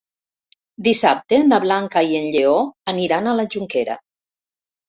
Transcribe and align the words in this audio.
Dissabte 0.87 1.39
na 1.51 1.59
Blanca 1.65 2.03
i 2.13 2.17
en 2.21 2.27
Lleó 2.37 2.57
aniran 2.95 3.29
a 3.29 3.37
la 3.41 3.49
Jonquera. 3.57 4.01